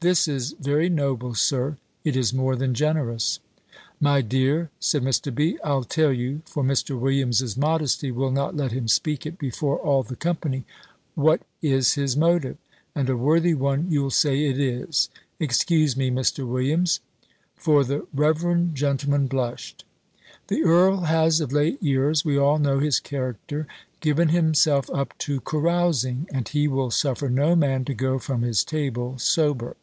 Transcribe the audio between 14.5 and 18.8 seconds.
is. Excuse me, Mr. Williams;" for the reverend